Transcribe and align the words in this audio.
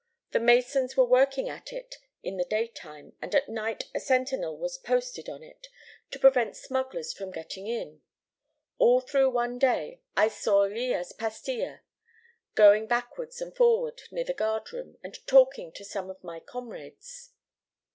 The 0.31 0.39
masons 0.39 0.97
were 0.97 1.05
working 1.05 1.47
at 1.47 1.71
it 1.71 1.99
in 2.23 2.37
the 2.37 2.43
daytime, 2.43 3.13
and 3.21 3.35
at 3.35 3.47
night 3.47 3.83
a 3.93 3.99
sentinel 3.99 4.57
was 4.57 4.79
posted 4.79 5.29
on 5.29 5.43
it, 5.43 5.67
to 6.09 6.17
prevent 6.17 6.57
smugglers 6.57 7.13
from 7.13 7.29
getting 7.29 7.67
in. 7.67 8.01
All 8.79 8.99
through 8.99 9.29
one 9.29 9.59
day 9.59 10.01
I 10.17 10.27
saw 10.27 10.61
Lillas 10.61 11.11
Pastia 11.13 11.81
going 12.55 12.87
backward 12.87 13.31
and 13.39 13.55
forward 13.55 14.01
near 14.09 14.23
the 14.25 14.33
guard 14.33 14.73
room, 14.73 14.97
and 15.03 15.19
talking 15.27 15.71
to 15.73 15.85
some 15.85 16.09
of 16.09 16.23
my 16.23 16.39
comrades. 16.39 17.29